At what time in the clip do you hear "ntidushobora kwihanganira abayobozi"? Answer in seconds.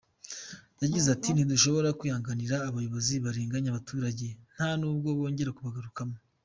1.31-3.13